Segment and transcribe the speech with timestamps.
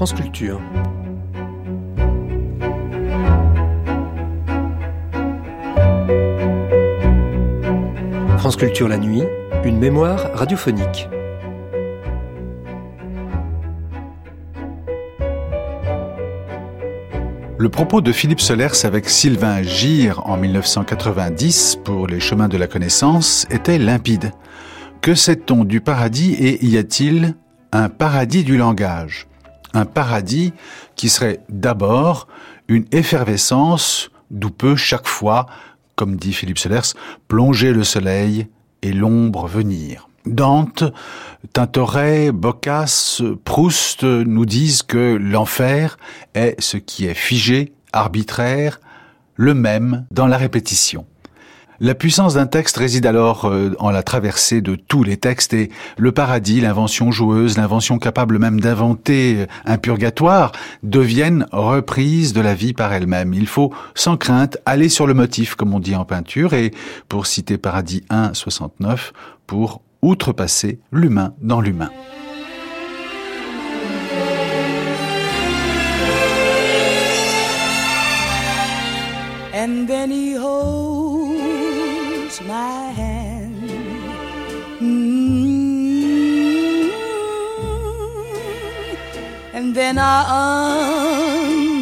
[0.00, 0.58] France Culture.
[8.88, 9.22] La nuit,
[9.62, 11.06] une mémoire radiophonique.
[17.58, 22.68] Le propos de Philippe Solers avec Sylvain Gire en 1990 pour Les chemins de la
[22.68, 24.32] connaissance était limpide.
[25.02, 27.34] Que sait-on du paradis et y a-t-il
[27.72, 29.29] un paradis du langage?
[29.74, 30.52] Un paradis
[30.96, 32.26] qui serait d'abord
[32.68, 35.46] une effervescence d'où peut chaque fois,
[35.96, 36.94] comme dit Philippe Solers,
[37.28, 38.48] plonger le soleil
[38.82, 40.08] et l'ombre venir.
[40.26, 40.84] Dante,
[41.52, 45.98] Tintoret, Boccace, Proust nous disent que l'enfer
[46.34, 48.80] est ce qui est figé, arbitraire,
[49.34, 51.06] le même dans la répétition.
[51.82, 55.70] La puissance d'un texte réside alors euh, en la traversée de tous les textes et
[55.96, 62.74] le paradis, l'invention joueuse, l'invention capable même d'inventer un purgatoire deviennent reprises de la vie
[62.74, 63.32] par elle-même.
[63.32, 66.70] Il faut sans crainte aller sur le motif, comme on dit en peinture, et
[67.08, 69.14] pour citer Paradis 1, 69,
[69.46, 71.88] pour outrepasser l'humain dans l'humain.
[82.46, 83.60] My hand.
[84.80, 85.60] Mm-hmm.
[89.52, 90.24] And then I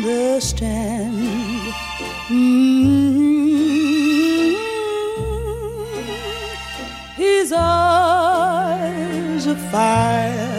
[0.05, 1.15] understand.
[2.29, 2.99] Mm-hmm.
[7.17, 10.59] His eyes of fire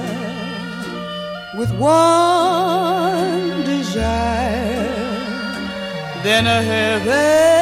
[1.58, 4.88] with one desire.
[6.24, 7.59] Then a heavenly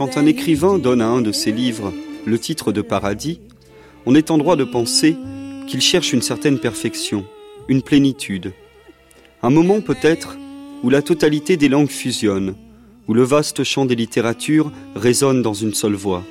[0.00, 1.92] Quand un écrivain donne à un de ses livres
[2.24, 3.38] le titre de paradis,
[4.06, 5.14] on est en droit de penser
[5.66, 7.26] qu'il cherche une certaine perfection,
[7.68, 8.54] une plénitude.
[9.42, 10.38] Un moment peut-être
[10.82, 12.54] où la totalité des langues fusionne,
[13.08, 16.24] où le vaste champ des littératures résonne dans une seule voix.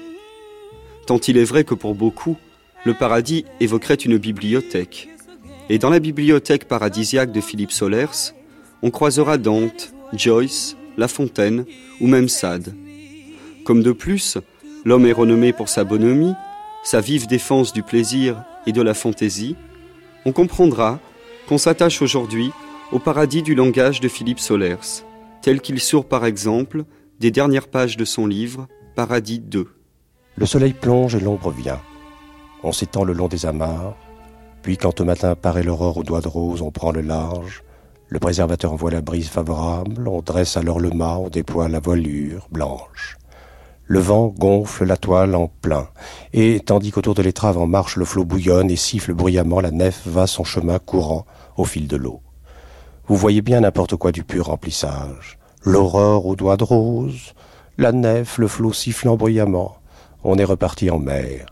[1.06, 2.38] Tant il est vrai que pour beaucoup,
[2.85, 5.09] le paradis évoquerait une bibliothèque.
[5.69, 8.34] Et dans la bibliothèque paradisiaque de Philippe Solers,
[8.81, 11.66] on croisera Dante, Joyce, La Fontaine
[12.02, 12.74] ou même Sade.
[13.69, 14.40] Comme de plus,
[14.84, 16.34] l'homme est renommé pour sa bonhomie,
[16.84, 19.56] sa vive défense du plaisir et de la fantaisie,
[20.25, 20.97] on comprendra
[21.47, 22.50] qu'on s'attache aujourd'hui
[22.91, 25.03] au paradis du langage de Philippe Solers,
[25.44, 26.84] tel qu'il sort par exemple
[27.19, 29.68] des dernières pages de son livre Paradis 2.
[30.35, 31.79] Le soleil plonge et l'ombre vient.
[32.63, 33.96] On s'étend le long des amarres,
[34.63, 37.63] puis quand au matin paraît l'aurore aux doigts de rose, on prend le large,
[38.08, 42.47] le préservateur envoie la brise favorable, on dresse alors le mât, on déploie la voilure
[42.50, 43.19] blanche.
[43.91, 45.88] Le vent gonfle la toile en plein,
[46.31, 50.05] et tandis qu'autour de l'étrave en marche le flot bouillonne et siffle bruyamment, la nef
[50.05, 51.25] va son chemin courant
[51.57, 52.22] au fil de l'eau.
[53.07, 55.39] Vous voyez bien n'importe quoi du pur remplissage.
[55.63, 57.33] L'aurore aux doigts de rose,
[57.79, 59.78] la nef, le flot sifflant bruyamment.
[60.23, 61.47] On est reparti en mer.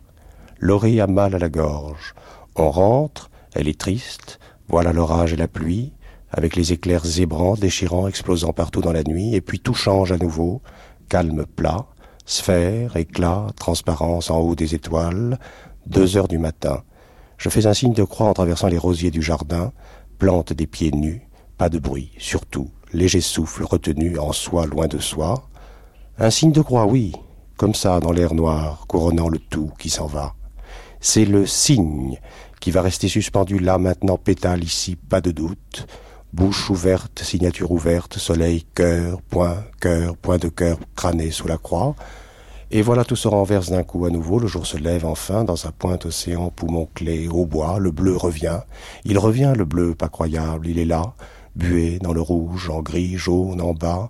[0.59, 2.13] L'orée a mal à la gorge.
[2.55, 4.37] On rentre, elle est triste,
[4.67, 5.91] voilà l'orage et la pluie,
[6.29, 10.17] avec les éclairs zébrants, déchirants, explosant partout dans la nuit, et puis tout change à
[10.19, 10.61] nouveau,
[11.09, 11.87] calme plat,
[12.27, 15.39] sphère, éclat, transparence en haut des étoiles,
[15.87, 16.83] deux heures du matin.
[17.37, 19.71] Je fais un signe de croix en traversant les rosiers du jardin,
[20.19, 21.27] plante des pieds nus,
[21.57, 25.47] pas de bruit, surtout, léger souffle retenu en soi loin de soi.
[26.19, 27.13] Un signe de croix, oui,
[27.55, 30.35] comme ça dans l'air noir, couronnant le tout qui s'en va.
[30.99, 32.19] C'est le signe
[32.59, 35.87] qui va rester suspendu là maintenant, pétale ici, pas de doute.
[36.33, 41.95] Bouche ouverte, signature ouverte, soleil, cœur, point, cœur, point de cœur crâné sous la croix.
[42.69, 45.55] Et voilà tout se renverse d'un coup à nouveau, le jour se lève enfin dans
[45.55, 48.59] sa pointe océan, poumon clé, au bois, le bleu revient.
[49.05, 51.13] Il revient, le bleu, pas croyable, il est là,
[51.55, 54.09] bué dans le rouge, en gris, jaune, en bas.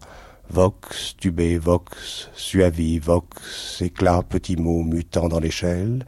[0.49, 6.03] Vox, tubé, vox, suavi, vox, éclat, petit mot mutant dans l'échelle.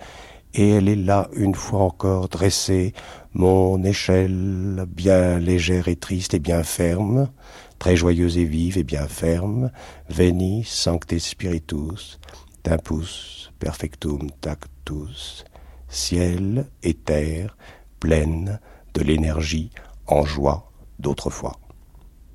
[0.53, 2.93] Et elle est là une fois encore dressée,
[3.33, 7.29] mon échelle, bien légère et triste et bien ferme,
[7.77, 9.71] très joyeuse et vive et bien ferme,
[10.09, 12.19] veni sancte spiritus,
[12.63, 15.43] tempus perfectum tactus,
[15.87, 17.57] ciel et terre
[17.99, 18.59] pleine
[18.93, 19.69] de l'énergie
[20.07, 21.57] en joie d'autrefois.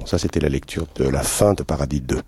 [0.05, 2.21] Ça c'était la lecture de la fin de Paradis 2.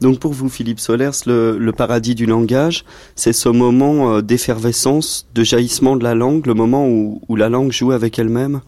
[0.00, 2.84] Donc pour vous, Philippe Solers, le, paradis du langage,
[3.14, 7.72] c'est ce moment euh, d'effervescence, de jaillissement de la langue, le moment où, la langue
[7.72, 8.60] joue avec elle-même?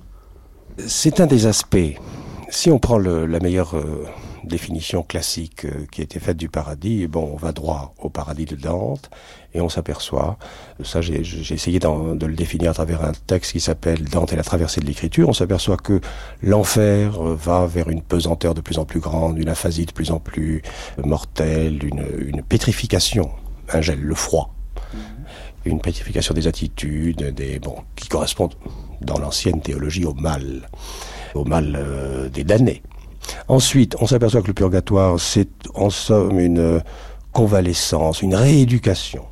[0.86, 1.94] C'est un des aspects.
[2.50, 4.04] Si on prend la meilleure euh,
[4.44, 7.06] définition classique euh, qui a été faite du paradis.
[7.06, 9.10] Bon, on va droit au paradis de Dante
[9.54, 10.38] et on s'aperçoit,
[10.84, 11.22] ça j'ai
[11.54, 14.86] essayé de le définir à travers un texte qui s'appelle Dante et la traversée de
[14.86, 16.00] l'écriture, on s'aperçoit que
[16.42, 20.10] l'enfer euh, va vers une pesanteur de plus en plus grande, une aphasie de plus
[20.10, 20.62] en plus
[21.02, 23.30] mortelle, une, une pétrification,
[23.72, 24.54] un gel, le froid
[25.68, 28.54] une pétrification des attitudes, des bon, qui correspondent
[29.00, 30.68] dans l'ancienne théologie au mal,
[31.34, 32.82] au mal euh, des damnés.
[33.48, 36.82] Ensuite, on s'aperçoit que le purgatoire, c'est en somme une
[37.32, 39.24] convalescence, une rééducation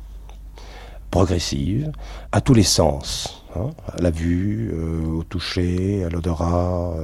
[1.11, 1.91] progressive
[2.31, 6.95] à tous les sens, hein, à la vue, euh, au toucher, à l'odorat,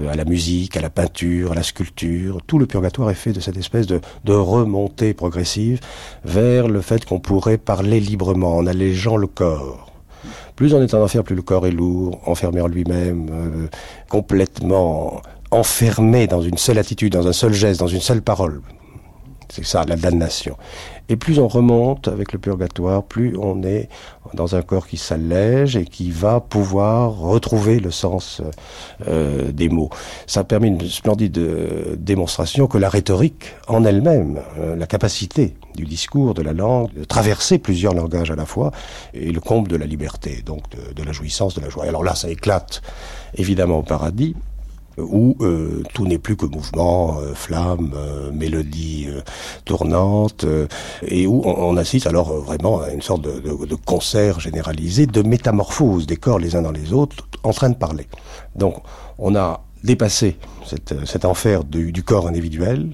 [0.00, 2.40] euh, à la musique, à la peinture, à la sculpture.
[2.46, 5.80] Tout le purgatoire est fait de cette espèce de, remontée progressive
[6.24, 9.92] vers le fait qu'on pourrait parler librement en allégeant le corps.
[10.56, 13.68] Plus on est en enfer, plus le corps est lourd, enfermé en lui-même, euh,
[14.08, 15.20] complètement
[15.54, 18.60] enfermé dans une seule attitude, dans un seul geste, dans une seule parole.
[19.54, 20.56] C'est ça, la damnation.
[21.08, 23.88] Et plus on remonte avec le purgatoire, plus on est
[24.32, 28.42] dans un corps qui s'allège et qui va pouvoir retrouver le sens
[29.06, 29.90] euh, des mots.
[30.26, 35.84] Ça permet une splendide euh, démonstration que la rhétorique en elle-même, euh, la capacité du
[35.84, 38.72] discours, de la langue, de traverser plusieurs langages à la fois,
[39.12, 41.84] est le comble de la liberté, donc de, de la jouissance, de la joie.
[41.84, 42.82] Alors là, ça éclate
[43.36, 44.34] évidemment au paradis,
[44.98, 49.08] où euh, tout n'est plus que mouvement, euh, flamme, euh, mélodie
[49.64, 50.46] tournante,
[51.02, 56.06] et où on, assiste alors vraiment à une sorte de, de, concert généralisé, de métamorphose
[56.06, 58.06] des corps les uns dans les autres, en train de parler.
[58.56, 58.76] Donc
[59.18, 62.90] on a dépassé cet enfer du corps individuel,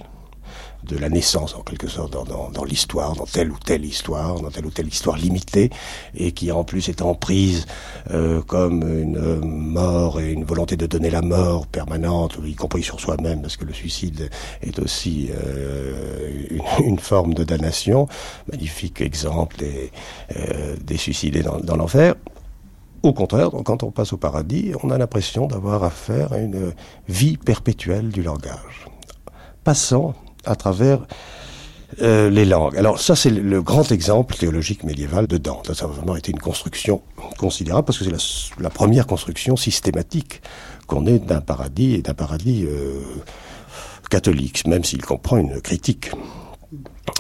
[0.85, 4.67] de la naissance en quelque sorte dans, l'histoire, dans telle ou telle histoire, dans telle
[4.67, 5.71] ou telle histoire limitée,
[6.15, 7.67] et qui en plus est en prise
[8.11, 13.01] euh, comme une mort et une volonté de donner la mort permanente, y compris sur
[13.01, 14.31] soi-même, parce que le suicide
[14.63, 18.09] est aussi euh, une, forme de damnation.
[18.51, 19.91] Magnifique exemple des,
[20.37, 22.15] euh, suicidés dans, dans l'enfer.
[23.03, 26.75] Au contraire, quand on passe au paradis, on a l'impression d'avoir affaire à une
[27.09, 28.87] vie perpétuelle du langage.
[29.65, 31.07] Passant à travers
[32.03, 32.77] euh, les langues.
[32.77, 35.75] Alors ça, c'est le grand exemple théologique médiéval de Dante.
[35.75, 37.03] Ça a vraiment été une construction
[37.37, 40.41] considérable parce que c'est la, première construction systématique
[40.87, 43.01] qu'on ait d'un paradis et d'un paradis euh,
[44.09, 46.13] catholique, même s'il comprend une critique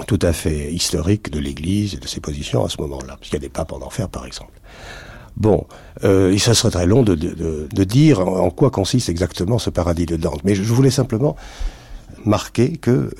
[0.06, 3.16] tout à fait historique de l'Église et de ses positions à ce moment-là.
[3.16, 4.52] Parce qu'il y a des papes en enfer, par exemple.
[5.36, 5.66] Bon,
[6.04, 7.14] euh, ça serait très long de,
[7.84, 10.42] dire en quoi consiste exactement ce paradis de Dante.
[10.44, 11.34] Mais je voulais simplement
[12.24, 13.10] marquer que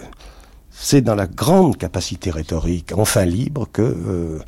[0.70, 4.38] c'est dans la grande capacité rhétorique, enfin libre, que euh,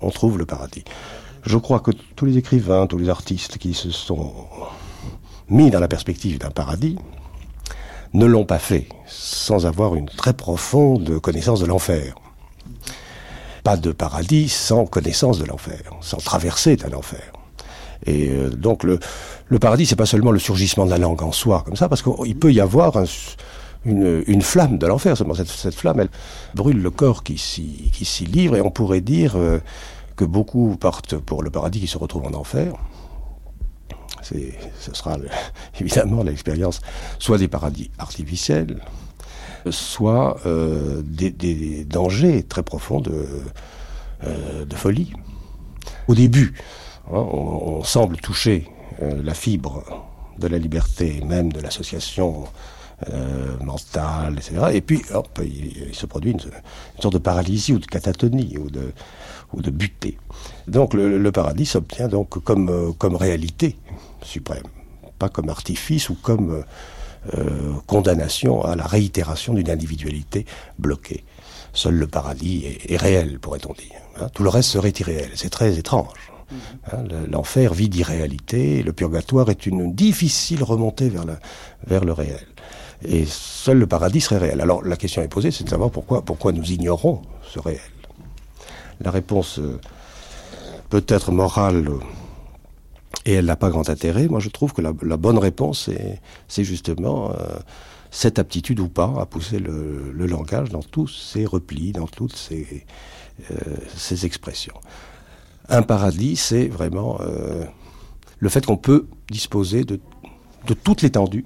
[0.00, 0.84] on trouve le paradis.
[1.44, 4.32] Je crois que tous les écrivains, tous les artistes qui se sont
[5.48, 6.96] mis dans la perspective d'un paradis
[8.12, 12.14] ne l'ont pas fait sans avoir une très profonde connaissance de l'enfer.
[13.64, 17.32] Pas de paradis sans connaissance de l'enfer, sans traverser d'un enfer.
[18.06, 18.98] Et euh, donc le,
[19.46, 22.02] le paradis, c'est pas seulement le surgissement de la langue en soi, comme ça, parce
[22.02, 23.04] qu'il peut y avoir un,
[23.84, 25.16] une, flamme de l'enfer.
[25.16, 26.10] Cette, flamme, elle
[26.54, 29.58] brûle le corps qui s'y livre, et on pourrait dire euh,
[30.16, 32.74] que beaucoup partent pour le paradis qui se retrouve en enfer.
[34.22, 35.16] Ce sera
[35.80, 36.80] évidemment l'expérience
[37.18, 38.80] soit des paradis artificiels,
[39.70, 43.26] soit euh, des, dangers très profonds de,
[44.24, 45.12] euh, folie.
[46.06, 46.54] Au début,
[47.08, 48.68] hein, on, on, semble toucher
[49.00, 49.82] la fibre
[50.38, 52.44] de la liberté, même de l'association
[53.08, 54.56] euh, mentale, etc.
[54.74, 56.40] Et puis, hop, il, se produit une,
[56.98, 58.92] sorte de paralysie ou de catatonie ou de,
[59.54, 60.18] ou de butée.
[60.68, 63.78] Donc le, le paradis s'obtient donc comme, euh, comme réalité
[64.22, 64.64] suprême,
[65.18, 66.62] pas comme artifice ou comme
[67.34, 70.44] euh, condamnation à la réitération d'une individualité
[70.78, 71.24] bloquée.
[71.72, 73.96] Seul le paradis est, est réel, pourrait-on dire.
[74.20, 74.28] Hein.
[74.34, 75.30] Tout le reste serait irréel.
[75.36, 76.32] C'est très étrange.
[76.52, 76.56] Mm-hmm.
[76.92, 81.38] Hein, L'enfer vit d'irréalité, le purgatoire est une difficile remontée vers, la,
[81.86, 82.44] vers le réel
[83.02, 84.60] et seul le paradis serait réel.
[84.60, 87.80] Alors la question est posée, c'est de savoir pourquoi, nous ignorons ce réel.
[89.00, 89.80] La réponse euh,
[90.90, 91.88] peut être morale
[93.26, 94.28] et elle n'a pas grand intérêt.
[94.28, 95.90] Moi, je trouve que la, bonne réponse,
[96.48, 97.58] c'est justement euh,
[98.10, 102.86] cette aptitude ou pas à pousser le, langage dans tous ses replis, dans toutes ses,
[103.50, 104.74] euh, expressions.
[105.68, 107.64] Un paradis, c'est vraiment euh,
[108.38, 110.00] le fait qu'on peut disposer de
[110.82, 111.44] toute l'étendue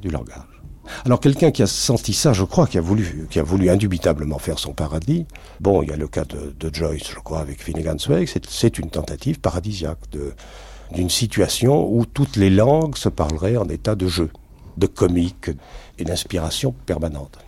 [0.00, 0.62] du langage.
[1.04, 5.26] Alors quelqu'un qui a senti ça, je crois, qui a voulu, indubitablement faire son paradis.
[5.60, 8.28] Bon, il y a le cas de, Joyce, je crois, avec Finnegan's Wake.
[8.48, 10.00] C'est une tentative paradisiaque
[10.92, 14.30] d'une situation où toutes les langues se parleraient en état de jeu.
[14.78, 15.50] de comique
[15.98, 17.38] et d'inspiration permanente.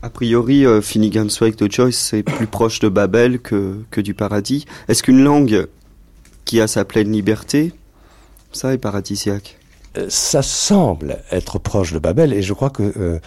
[0.00, 4.64] A priori, euh, Finnegan's de Joyce, c'est plus proche de Babel que, du paradis.
[4.88, 5.66] Est-ce qu'une langue
[6.44, 7.72] qui a sa pleine liberté,
[8.52, 9.58] ça est paradisiaque?
[10.08, 13.20] Ça semble être proche de Babel et je crois que euh,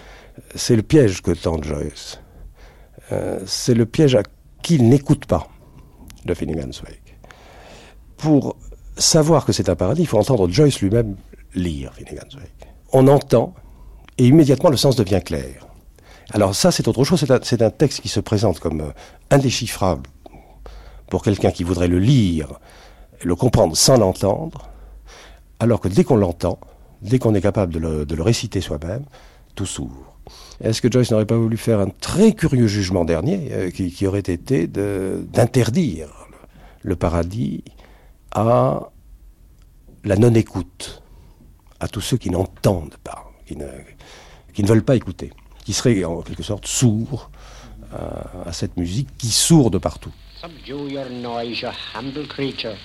[0.56, 2.20] c'est le piège que tente Joyce.
[3.12, 4.24] Euh, c'est le piège à
[4.62, 5.48] qui il n'écoute pas
[6.26, 7.18] de Finnegan's Wake.
[8.18, 8.58] Pour
[8.98, 11.16] savoir que c'est un paradis, il faut entendre Joyce lui-même
[11.54, 12.68] lire Finnegan's Wake.
[12.92, 13.54] On entend
[14.18, 15.68] et immédiatement le sens devient clair.
[16.32, 17.24] Alors ça, c'est autre chose.
[17.44, 18.92] C'est un, un texte qui se présente comme euh,
[19.32, 20.10] indéchiffrable
[21.10, 22.60] pour quelqu'un qui voudrait le lire,
[23.24, 24.70] le comprendre sans l'entendre,
[25.60, 26.60] alors que dès qu'on l'entend,
[27.02, 29.06] dès qu'on est capable de le, réciter soi-même,
[29.56, 30.14] tout s'ouvre.
[30.62, 34.20] Est-ce que Joyce n'aurait pas voulu faire un très curieux jugement dernier, euh, qui, aurait
[34.20, 36.10] été d'interdire
[36.82, 37.64] le, paradis
[38.32, 38.90] à
[40.04, 41.02] la non-écoute,
[41.80, 45.32] à tous ceux qui n'entendent pas, qui ne, veulent pas écouter,
[45.64, 47.32] qui seraient en quelque sorte sourds
[47.94, 50.12] à, à cette musique qui sourd de partout.
[50.42, 52.76] Subdue your noise, you humble creature.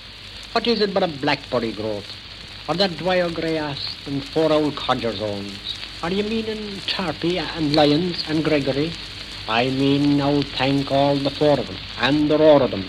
[0.55, 2.22] What is it but a blackberry growth?
[2.67, 5.75] Or that dwyer grey ass and four old codger's owns?
[6.01, 8.93] Are you meaning Tarpey and Lyons and Gregory?
[9.49, 12.85] I mean now thank all the four of them, and the roar of them,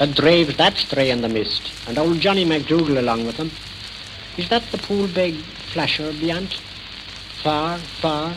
[0.00, 3.52] that draves that stray in the mist, and old Johnny MacDougall along with them.
[4.36, 5.34] Is that the pool beg
[5.72, 6.54] flasher beyond?
[7.44, 8.34] Far, far,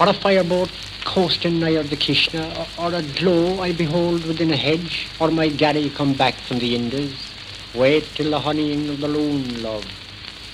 [0.00, 0.70] or a fireboat
[1.04, 2.44] coasting nigh the Kishna,
[2.78, 6.58] or, or a glow I behold within a hedge, or my Gary come back from
[6.58, 7.33] the Indies.
[7.74, 9.84] Wait till the honeying of the loon, love.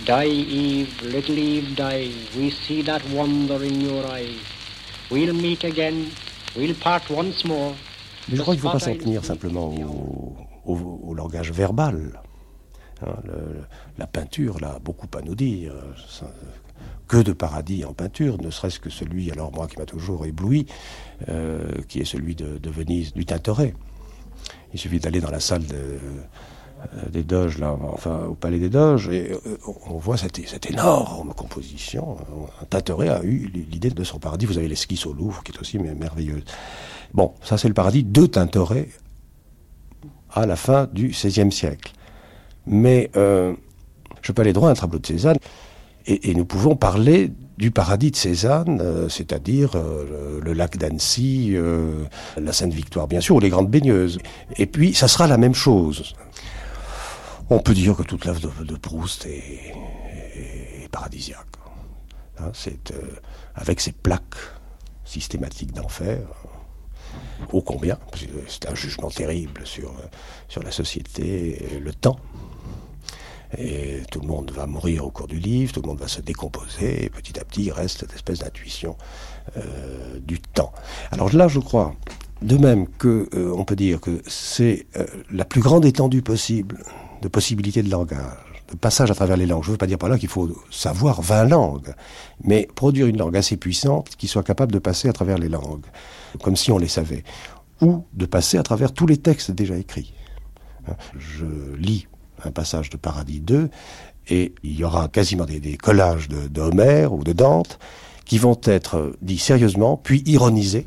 [0.06, 2.10] Die, Eve, little Eve, die.
[2.36, 4.40] We see that wonder in your eyes.
[5.10, 6.06] We'll meet again.
[6.56, 7.74] We'll part once more.
[8.28, 12.20] Mais je crois qu'il ne faut pas s'en tenir simplement au, au- au langage verbal.
[13.02, 13.64] Hein, le-
[13.98, 15.72] la peinture, là, a beaucoup à nous dire.
[16.08, 16.32] Ça-
[17.06, 20.66] que de paradis en peinture, ne serait-ce que celui, alors moi qui m'a toujours ébloui,
[21.28, 23.74] euh, qui est celui de, de Venise, du Tintoret.
[24.72, 25.98] Il suffit d'aller dans la salle de-
[27.10, 29.56] des Doges, là, enfin au Palais des Doges, et euh,
[29.88, 30.38] on voit cette,
[30.70, 32.16] énorme composition.
[32.60, 34.46] Un Tintoret a eu l'idée de son paradis.
[34.46, 36.44] Vous avez l'esquisse au Louvre, qui est aussi merveilleuse.
[37.12, 38.88] Bon, ça c'est le paradis de Tintoret
[40.32, 41.92] à la fin du XVIe siècle.
[42.66, 43.54] Mais euh,
[44.22, 45.38] je peux aller droit à un tableau de Cézanne,
[46.06, 51.52] et, nous pouvons parler du paradis de Cézanne, euh, c'est-à-dire euh, le, le lac d'Annecy,
[51.54, 52.04] euh,
[52.40, 54.18] la Sainte-Victoire bien sûr, ou les grandes baigneuses.
[54.56, 56.14] Et puis ça sera la même chose.
[57.50, 59.74] On peut dire que toute l'œuvre de, Proust est,
[60.90, 61.46] paradisiaque.
[62.38, 63.20] Hein, c'est euh,
[63.54, 64.36] avec ses plaques
[65.04, 66.20] systématiques d'enfer.
[67.52, 67.98] Ô combien,
[68.46, 72.18] c'est un jugement terrible sur, euh, la société, et le temps.
[73.58, 76.20] Et tout le monde va mourir au cours du livre, tout le monde va se
[76.20, 78.96] décomposer, et petit à petit, il reste cette espèce d'intuition
[79.56, 80.72] euh, du temps.
[81.10, 81.96] Alors là, je crois,
[82.42, 86.84] de même que euh, on peut dire que c'est euh, la plus grande étendue possible
[87.22, 89.62] de possibilités de langage, de passage à travers les langues.
[89.62, 91.94] Je ne veux pas dire par là qu'il faut savoir 20 langues,
[92.44, 95.86] mais produire une langue assez puissante qui soit capable de passer à travers les langues,
[96.42, 97.24] comme si on les savait,
[97.80, 100.14] ou de passer à travers tous les textes déjà écrits.
[101.18, 102.08] Je lis
[102.44, 103.68] un passage de Paradis 2,
[104.28, 107.78] et il y aura quasiment des, collages de, de Homère ou de Dante
[108.24, 110.86] qui vont être dits sérieusement, puis ironisés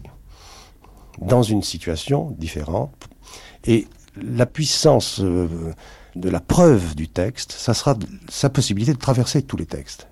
[1.21, 3.09] dans une situation différente.
[3.65, 5.73] Et la puissance euh,
[6.15, 7.97] de la preuve du texte, ça sera
[8.29, 10.07] sa possibilité de traverser tous les textes.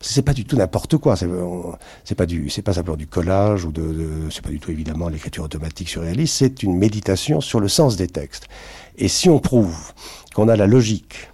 [0.00, 1.14] C'est pas du tout n'importe quoi.
[1.16, 4.72] C'est pas du, c'est pas simplement du collage ou de, de- c'est pas du tout
[4.72, 6.34] évidemment l'écriture automatique surréaliste.
[6.38, 8.48] C'est une méditation sur le sens des textes.
[8.96, 9.92] Et si on prouve
[10.34, 11.28] qu'on a la logique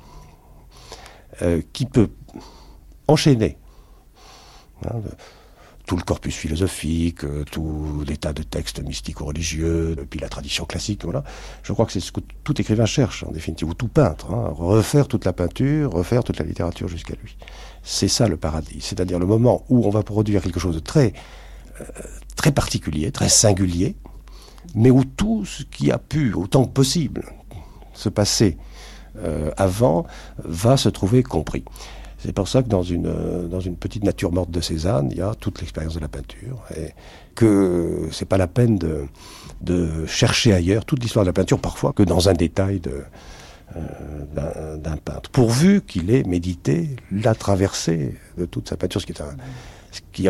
[1.40, 2.10] euh, qui peut
[3.06, 3.56] enchaîner
[4.84, 5.00] hein,
[5.88, 10.66] tout le corpus philosophique, euh, tout les tas de textes mystico-religieux, et puis la tradition
[10.66, 11.24] classique, voilà.
[11.62, 14.52] Je crois que c'est ce que tout écrivain cherche, en définitive, ou tout peintre, hein,
[14.54, 17.38] refaire toute la peinture, refaire toute la littérature jusqu'à lui.
[17.82, 21.14] C'est ça le paradis, c'est-à-dire le moment où on va produire quelque chose de très,
[21.80, 21.84] euh,
[22.36, 23.96] très particulier, très singulier,
[24.74, 27.32] mais où tout ce qui a pu, autant que possible,
[27.94, 28.58] se passer
[29.16, 30.06] euh, avant,
[30.44, 31.64] va se trouver compris.
[32.18, 35.18] C'est pour ça que dans une, euh, dans une petite nature morte de Cézanne, il
[35.18, 36.64] y a toute l'expérience de la peinture.
[36.76, 36.90] Et
[37.36, 39.04] que c'est pas la peine de,
[39.60, 43.04] de chercher ailleurs toute l'histoire de la peinture, parfois, que dans un détail de,
[43.76, 45.30] euh, d'un- peintre.
[45.30, 49.36] Pourvu qu'il ait médité la traversée de toute sa peinture, ce qui, est un,
[49.92, 50.26] ce qui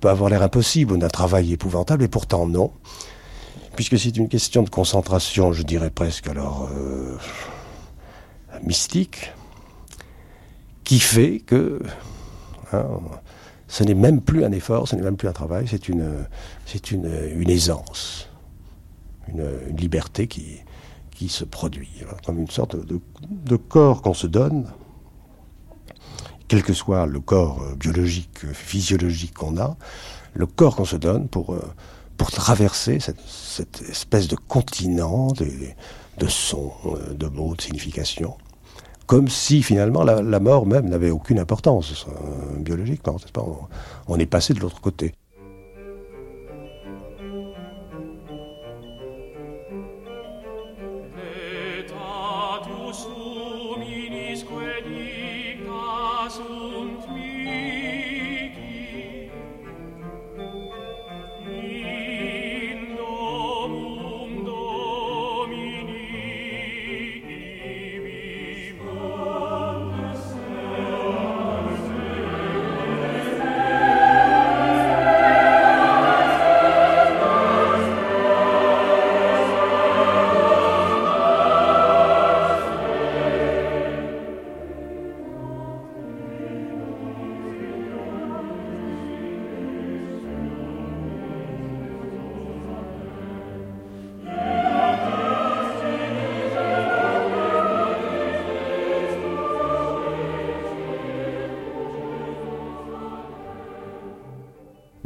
[0.00, 2.72] peut avoir l'air impossible, d'un travail épouvantable, et pourtant non.
[3.74, 7.18] Puisque c'est une question de concentration, je dirais presque alors euh,
[8.62, 9.32] mystique,
[10.86, 11.82] qui fait que
[12.72, 12.86] Hein.
[13.68, 16.24] Ce n'est même plus un effort, ce n'est même plus un travail, c'est une,
[16.66, 18.28] c'est une, une aisance,
[19.28, 20.58] une, liberté qui,
[21.10, 21.90] qui se produit,
[22.24, 24.66] comme une sorte de, corps qu'on se donne,
[26.46, 29.76] quel que soit le corps euh, biologique, euh, physiologique qu'on a,
[30.32, 31.74] le corps qu'on se donne pour, euh,
[32.16, 35.48] pour traverser cette, espèce de continent de,
[36.18, 36.72] de sons,
[37.10, 38.36] de mots, de significations,
[39.06, 43.16] comme si finalement la, mort même n'avait aucune importance euh, biologiquement.
[43.32, 43.44] Pas?
[44.08, 45.14] On est passé de l'autre côté.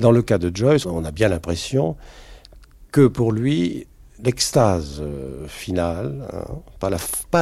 [0.00, 1.96] Dans le cas de Joyce, on a bien l'impression
[2.90, 3.86] que pour lui,
[4.24, 6.44] l'extase euh, finale, hein,
[6.78, 6.88] pas,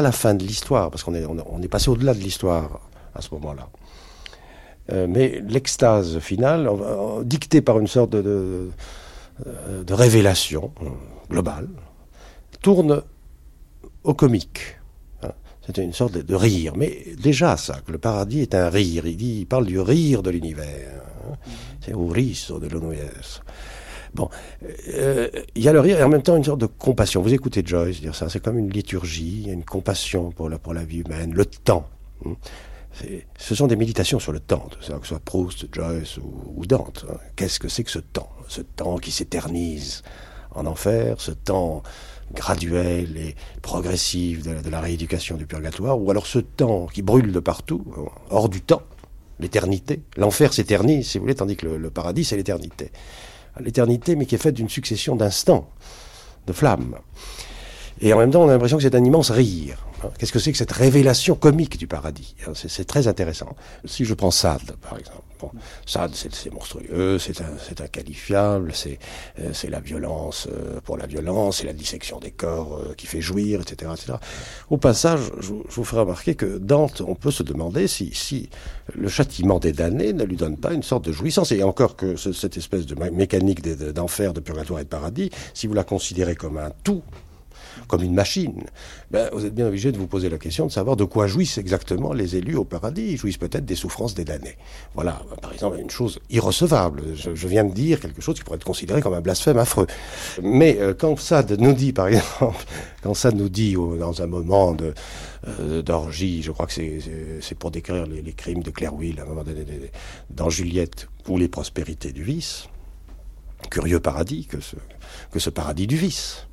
[0.01, 2.81] la, fin de l'histoire, parce qu'on est, passé au-delà de l'histoire
[3.15, 3.69] à ce moment-là,
[4.93, 8.71] euh, mais l'extase finale, on- dictée par une sorte de,
[9.47, 10.87] euh, révélation euh,
[11.31, 11.69] globale,
[12.61, 13.03] tourne
[14.03, 14.79] au comique.
[15.23, 15.31] hein.
[15.65, 19.07] C'était une sorte de, de rire, mais déjà ça, que le paradis est un rire.
[19.07, 21.03] Il, dit, il parle du rire de l'univers.
[21.31, 21.35] hein.
[21.89, 22.69] C'est au riso de.
[24.15, 24.29] Bon,
[24.95, 27.23] euh, il y a le rire et en même temps une sorte de compassion.
[27.23, 30.85] Vous écoutez Joyce dire ça, c'est comme une liturgie, une compassion pour la, pour la
[30.85, 31.89] vie humaine, le temps.
[32.27, 32.33] hein.
[33.39, 37.07] Ce sont des méditations sur le temps, que ce soit Proust, Joyce ou, Dante.
[37.11, 37.17] hein.
[37.37, 38.29] Qu'est-ce que c'est que ce temps?
[38.49, 40.03] Ce temps qui s'éternise
[40.55, 41.83] en enfer, ce temps
[42.35, 47.41] graduel et progressif de la rééducation du purgatoire, ou alors ce temps qui brûle de
[47.41, 47.85] partout,
[48.31, 48.83] hors du temps,
[49.41, 50.03] l'éternité.
[50.17, 52.91] L'enfer s'éternise, si vous voulez, tandis que le, le paradis, c'est l'éternité.
[53.61, 55.71] L'éternité, mais qui est faite d'une succession d'instants,
[56.47, 56.97] de flammes.
[58.01, 59.87] Et en même temps, on a l'impression que c'est un immense rire.
[60.05, 60.11] hein.
[60.19, 63.57] Qu'est-ce que c'est que cette révélation comique du paradis hein, C'est très intéressant.
[63.85, 65.23] Si je prends Sade, par exemple.
[65.41, 65.53] Bon,
[65.87, 68.99] Sade, c'est monstrueux, c'est inqualifiable, c'est
[69.39, 73.21] euh, la violence euh, pour la violence, c'est la dissection des corps euh, qui fait
[73.21, 73.93] jouir, etc.
[73.95, 74.15] etc.
[74.69, 78.51] Au passage, je, je vous ferai remarquer que Dante, on peut se demander si, si
[78.97, 81.53] le châtiment des damnés ne lui donne pas une sorte de jouissance.
[81.53, 85.31] Et encore que ce- cette espèce de mé- mécanique d'enfer, de purgatoire et de paradis,
[85.55, 87.03] si vous la considérez comme un tout,
[87.87, 88.65] comme une machine,
[89.11, 91.59] ben, vous êtes bien obligé de vous poser la question de savoir de quoi jouissent
[91.59, 93.13] exactement les élus au paradis.
[93.13, 94.57] Ils jouissent peut-être des souffrances des damnés.
[94.95, 97.03] Voilà, par exemple, une chose irrecevable.
[97.15, 99.87] Je, viens de dire quelque chose qui pourrait être considéré comme un blasphème affreux.
[100.43, 102.65] Mais euh, quand Sade nous dit, par exemple,
[103.03, 104.93] quand Sade nous dit dans un moment de
[105.61, 109.23] euh, d'orgie, je crois que c'est- pour décrire les, crimes de Claire Will,
[110.31, 112.69] dans Juliette, ou les prospérités du vice,
[113.71, 114.77] curieux paradis que ce,
[115.33, 116.47] que ce paradis du vice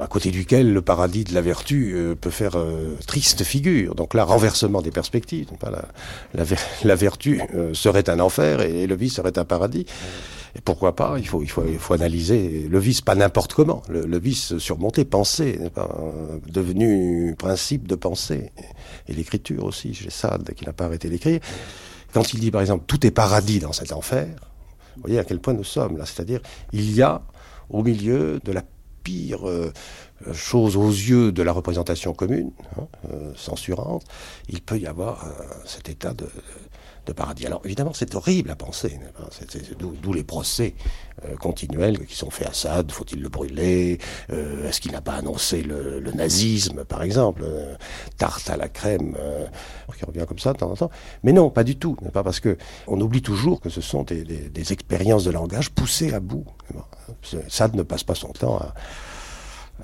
[0.00, 3.94] à côté duquel le paradis de la vertu euh, peut faire euh, triste figure.
[3.94, 5.48] Donc là, renversement des perspectives.
[5.60, 5.84] Pas La,
[6.34, 6.44] la,
[6.84, 9.86] la vertu euh, serait un enfer et, le vice serait un paradis.
[10.56, 13.82] Et pourquoi pas il faut, il, faut, il faut analyser le vice pas n'importe comment.
[13.88, 18.52] Le, vice surmonté, pensé, n'est pas euh, devenu principe de pensée.
[19.08, 21.40] Et, l'écriture aussi, chez Sade, qui n'a pas arrêté d'écrire.
[22.12, 24.28] Quand il dit, par exemple, tout est paradis dans cet enfer,
[24.96, 26.06] vous voyez à quel point nous sommes là.
[26.06, 26.40] C'est-à-dire,
[26.72, 27.22] il y a
[27.68, 28.62] au milieu de la
[29.04, 29.72] pire euh,
[30.32, 34.04] chose aux yeux de la représentation commune, hein, euh, censurante,
[34.48, 36.26] il peut y avoir euh, cet état de,
[37.06, 37.46] de paradis.
[37.46, 38.98] Alors évidemment, c'est horrible à penser,
[39.48, 40.74] c'est- d'où les procès
[41.24, 43.98] euh, continuels qui sont faits à Assad, faut-il le brûler
[44.30, 47.76] Euh, Est-ce qu'il n'a pas annoncé le, nazisme, par exemple Euh,
[48.18, 49.16] Tarte à la crème,
[49.96, 50.90] qui revient comme ça de temps en temps.
[51.22, 54.72] Mais non, pas du tout, pas parce que on oublie toujours que ce sont des,
[54.72, 56.46] expériences de langage poussées à bout.
[57.48, 58.60] Sade ne passe pas son temps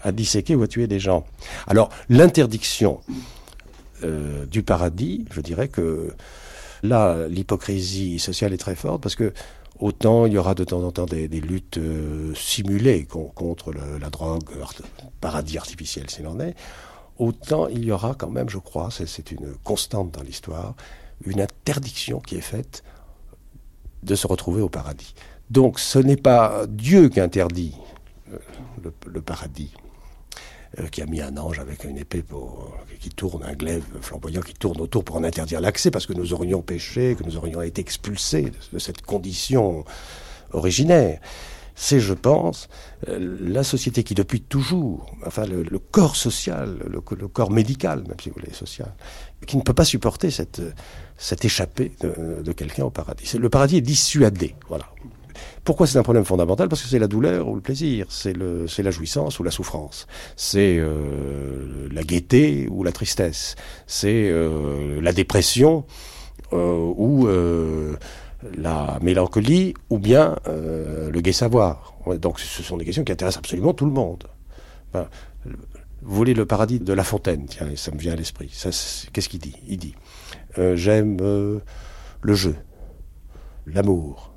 [0.03, 1.25] à, disséquer ou à tuer des gens.
[1.67, 3.01] Alors, l'interdiction
[4.03, 6.15] du paradis, je dirais que
[6.83, 9.33] là, l'hypocrisie sociale est très forte parce que
[9.79, 14.11] autant il y aura de temps en temps des, luttes euh, simulées con- contre la
[14.11, 14.45] drogue,
[15.21, 16.55] paradis artificiel s'il en est,
[17.19, 20.75] autant il y aura quand même, je crois, c'est- une constante dans l'histoire,
[21.25, 22.83] une interdiction qui est faite
[24.03, 25.15] de se retrouver au paradis.
[25.51, 27.75] Donc ce n'est pas Dieu qui interdit
[28.33, 28.39] euh,
[29.07, 29.73] le, paradis,
[30.91, 34.55] qui a mis un ange avec une épée pour, qui tourne, un glaive flamboyant qui
[34.55, 37.81] tourne autour pour en interdire l'accès, parce que nous aurions péché, que nous aurions été
[37.81, 39.85] expulsés de, cette condition
[40.53, 41.21] originaire.
[41.75, 42.69] C'est, je pense,
[43.09, 48.29] euh, la société qui, depuis toujours, enfin le, corps social, le, corps médical, même si
[48.29, 48.93] vous voulez, social,
[49.47, 50.61] qui ne peut pas supporter cette,
[51.17, 53.39] cette échappée de, de quelqu'un au paradis.
[53.39, 54.91] Le paradis est dissuadé, voilà.
[55.65, 56.69] Pourquoi c'est un problème fondamental?
[56.69, 60.77] Parce que c'est la douleur ou le plaisir, c'est la jouissance ou la souffrance, c'est
[60.79, 65.85] euh, la gaieté ou la tristesse, c'est euh, la dépression
[66.53, 67.29] euh, ou
[68.57, 71.95] la mélancolie ou bien le gai savoir.
[72.19, 74.25] Donc ce sont des questions qui intéressent absolument tout le monde.
[74.95, 78.51] Vous voulez le paradis de La Fontaine, tiens, ça me vient à l'esprit.
[79.13, 79.57] Qu'est-ce qu'il dit?
[79.69, 79.95] Il dit
[80.57, 82.57] J'aime le jeu,
[83.67, 84.30] l'amour,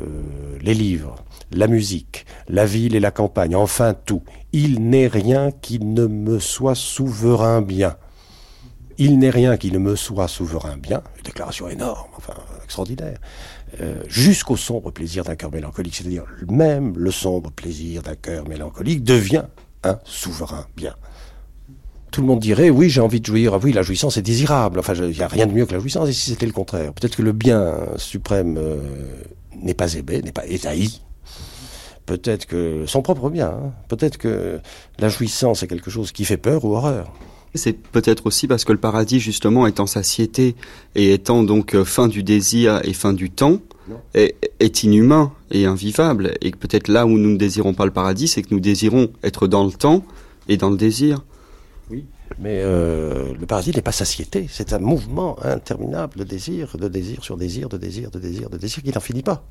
[0.00, 1.16] euh, les livres,
[1.52, 4.22] la musique, la ville et la campagne, enfin tout.
[4.52, 7.96] Il n'est rien qui ne me soit souverain bien.
[8.98, 13.18] Il n'est rien qui ne me soit souverain bien, une déclaration énorme, enfin extraordinaire,
[13.80, 19.02] euh, jusqu'au sombre plaisir d'un cœur mélancolique, c'est-à-dire même le sombre plaisir d'un cœur mélancolique
[19.02, 19.44] devient
[19.84, 20.94] un souverain bien.
[22.10, 24.80] Tout le monde dirait, oui, j'ai envie de jouir, Ah oui, la jouissance est désirable,
[24.80, 26.92] enfin, il n'y a rien de mieux que la jouissance, et si c'était le contraire
[26.92, 28.76] Peut-être que le bien suprême euh,
[29.62, 31.00] n'est pas aimé, n'est pas étahi,
[32.06, 33.72] peut-être que son propre bien, hein.
[33.88, 34.58] peut-être que
[34.98, 37.12] la jouissance est quelque chose qui fait peur ou horreur.
[37.54, 40.54] C'est peut-être aussi parce que le paradis, justement, étant satiété
[40.94, 43.58] et étant donc euh, fin du désir et fin du temps,
[44.14, 46.34] est, est inhumain et invivable.
[46.42, 49.08] Et que peut-être là où nous ne désirons pas le paradis, c'est que nous désirons
[49.24, 50.04] être dans le temps
[50.48, 51.24] et dans le désir.
[52.38, 57.24] Mais euh, le paradis n'est pas satiété, c'est un mouvement interminable de désir, de désir
[57.24, 59.44] sur désir, de désir, de désir, de désir qui n'en finit pas.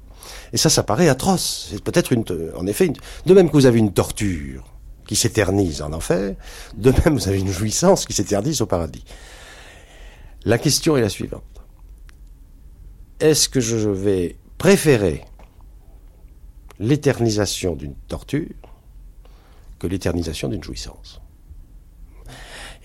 [0.53, 1.69] Et ça, ça paraît atroce.
[1.71, 2.23] C'est peut-être une,
[2.55, 2.91] en effet,
[3.25, 4.63] de même que vous avez une torture
[5.05, 6.35] qui s'éternise en enfer,
[6.77, 9.03] de même vous avez une jouissance qui s'éternise au paradis.
[10.45, 11.43] La question est la suivante.
[13.19, 15.25] Est-ce que je vais préférer
[16.79, 18.47] l'éternisation d'une torture
[19.79, 21.19] que l'éternisation d'une jouissance?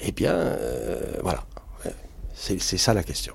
[0.06, 1.44] Eh bien, euh, voilà.
[2.34, 3.34] C'est ça la question.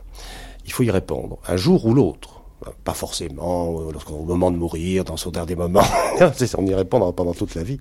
[0.66, 2.42] Il faut y répondre, un jour ou l'autre.
[2.84, 5.84] Pas forcément euh, lorsqu'on au moment de mourir, dans son dernier moment.
[6.58, 7.80] On y répond pendant toute la vie.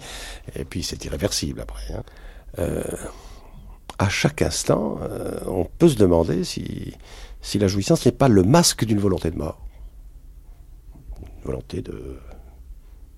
[0.55, 1.93] Et puis c'est irréversible après.
[1.93, 2.03] hein.
[2.59, 2.83] Euh,
[3.99, 4.99] à chaque instant,
[5.47, 6.95] on peut se demander si,
[7.43, 9.59] si la jouissance n'est pas le masque d'une volonté de mort.
[11.21, 12.17] Une volonté de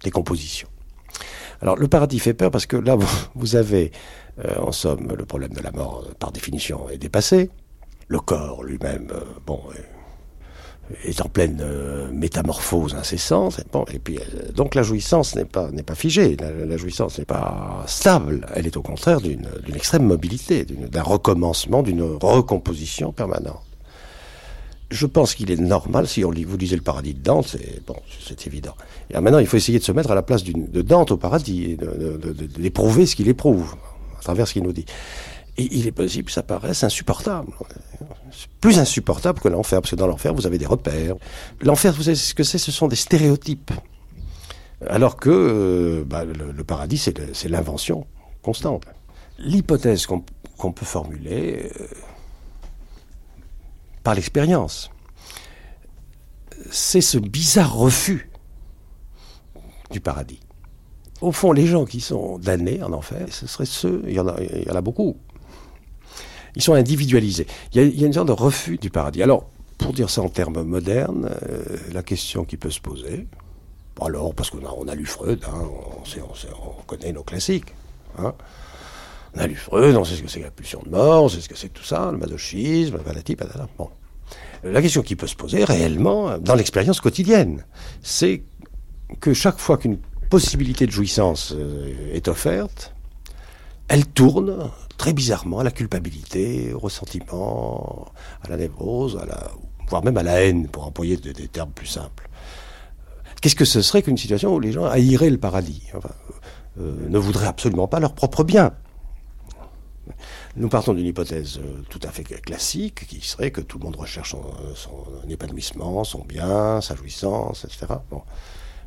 [0.03, 0.69] décomposition.
[1.63, 2.97] Alors le paradis fait peur parce que là,
[3.35, 3.93] vous, avez,
[4.45, 7.51] euh, en somme, le problème de la mort, euh, par définition, est dépassé.
[8.09, 9.61] Le corps lui-même, euh, bon,
[11.05, 11.65] est, en pleine
[12.13, 13.61] métamorphose incessante.
[13.93, 14.19] Et, puis,
[14.57, 18.45] donc la jouissance n'est pas, figée, la, jouissance n'est pas stable.
[18.57, 23.63] Elle est au contraire d'une, extrême mobilité, d'un recommencement, d'une recomposition permanente.
[24.91, 27.97] Je pense qu'il est normal, si on vous lisez le paradis de Dante, c'est bon,
[28.27, 28.75] c'est évident.
[29.11, 31.77] Et maintenant, il faut essayer de se mettre à la place de Dante au paradis,
[32.59, 33.77] d'éprouver ce qu'il éprouve,
[34.19, 34.87] à travers ce qu'il nous dit.
[35.59, 37.53] Et il est possible que ça paraisse insupportable.
[38.61, 41.17] Plus insupportable que l'enfer, parce que dans l'enfer, vous avez des repères.
[41.61, 43.73] L'enfer, vous savez ce que c'est Ce sont des stéréotypes.
[44.89, 48.07] Alors que euh, bah, le, paradis, c'est l'invention
[48.43, 48.85] constante.
[49.39, 50.25] L'hypothèse qu'on
[50.61, 51.87] qu'on peut formuler, euh,
[54.03, 54.91] par l'expérience,
[56.71, 58.31] c'est ce bizarre refus
[59.91, 60.41] du paradis.
[61.21, 64.27] Au fond, les gens qui sont damnés en enfer, ce seraient ceux, il y en
[64.27, 65.17] a, beaucoup,
[66.57, 67.47] ils sont individualisés.
[67.75, 69.23] Il y, a, une sorte de refus du paradis.
[69.23, 73.27] Alors, pour dire ça en termes modernes, euh, la question qui peut se poser,
[74.01, 77.75] alors, parce qu'on a, lu Freud, hein, on connaît nos classiques,
[78.19, 78.35] hein,
[79.37, 81.41] on a lu Freud, on sait ce que c'est la pulsion de mort, on sait
[81.41, 83.69] ce que c'est tout ça, le masochisme, patati patata.
[83.79, 83.91] Bon.
[84.63, 87.65] La question qui peut se poser réellement, dans l'expérience quotidienne,
[88.03, 88.43] c'est
[89.21, 92.95] que chaque fois qu'une possibilité de jouissance euh, est offerte,
[93.89, 98.07] elle tourne très bizarrement à la culpabilité, au ressentiment,
[98.43, 99.19] à la névrose,
[99.89, 102.29] voire même à la haine, pour employer des, termes plus simples.
[103.41, 105.83] Qu'est-ce que ce serait qu'une situation où les gens haïraient le paradis?
[106.79, 108.73] Euh, Ne voudraient absolument pas leur propre bien.
[110.57, 113.97] Nous partons d'une hypothèse euh, tout à fait classique, qui serait que tout le monde
[113.97, 114.43] recherche son,
[114.75, 117.95] son épanouissement, son bien, sa jouissance, etc.
[118.11, 118.23] Bon.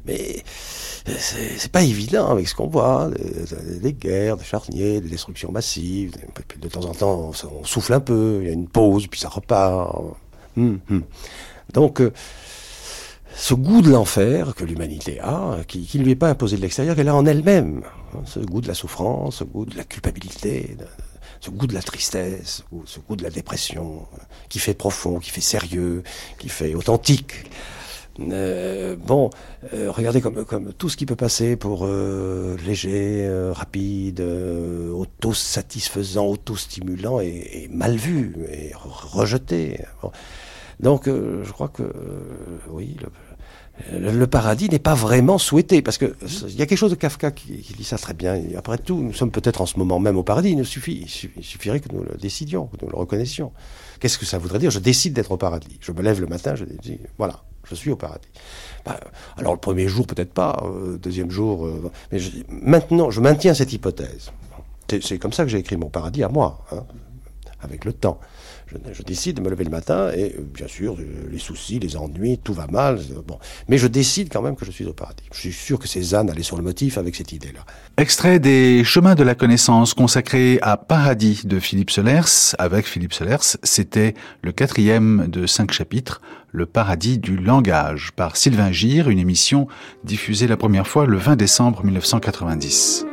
[0.05, 0.43] Mais
[1.05, 3.09] c'est c'est pas évident avec ce qu'on voit,
[3.81, 6.13] des, guerres, des charniers, des destructions massives.
[6.59, 9.29] De temps en temps, on, souffle un peu, il y a une pause, puis ça
[9.29, 9.95] repart.
[10.57, 11.03] Hum, hum.
[11.73, 12.11] Donc, euh,
[13.35, 16.95] ce goût de l'enfer que l'humanité a, qui, ne lui est pas imposé de l'extérieur,
[16.95, 17.81] qu'elle a en elle-même.
[18.25, 20.77] Ce goût de la souffrance, ce goût de la culpabilité,
[21.43, 25.19] ce goût de la tristesse, ou ce goût de la dépression, euh, qui fait profond,
[25.19, 26.01] qui fait sérieux,
[26.39, 27.33] qui fait authentique.
[28.19, 29.29] Euh, bon,
[29.73, 37.63] euh, regardez comme, comme tout ce qui peut passer pour léger, rapide, auto-satisfaisant, auto-stimulant est,
[37.63, 39.81] est mal vu, et rejeté.
[40.79, 41.83] Donc, je crois que,
[42.69, 43.09] oui, le,
[43.91, 46.15] le- le paradis n'est pas vraiment souhaité, parce que
[46.47, 48.39] il y a quelque chose de Kafka qui, dit ça très bien.
[48.57, 50.51] Après tout, nous sommes peut-être en ce moment même au paradis.
[50.51, 53.51] Il suffirait que nous le décidions, que nous le reconnaissions.
[53.99, 54.71] Qu'est-ce que ça voudrait dire?
[54.71, 55.77] Je décide d'être au paradis.
[55.81, 58.27] Je me lève le matin, je dis, voilà, je suis au paradis.
[58.85, 58.95] Ben,
[59.37, 60.61] alors le premier jour, peut-être pas.
[60.65, 64.31] euh, deuxième jour, euh, mais maintenant, je maintiens cette hypothèse.
[64.89, 66.83] C'est- C'est comme ça que j'ai écrit mon paradis à moi, hein,
[67.61, 68.19] avec le temps.
[68.91, 70.97] Je, décide de me lever le matin et bien sûr
[71.31, 72.99] les soucis, les ennuis, tout va mal.
[73.27, 75.23] Bon, mais je décide quand même que je suis au paradis.
[75.31, 77.61] Je suis sûr que Cézanne allait sur le motif avec cette idée-là.
[77.97, 82.55] Extrait des Chemins de la connaissance consacré à Paradis de Philippe Solers.
[82.57, 88.71] Avec Philippe Solers, c'était le quatrième de cinq chapitres, Le paradis du langage, par Sylvain
[88.71, 89.67] Gire, une émission
[90.03, 93.05] diffusée la première fois le 20 décembre 1990.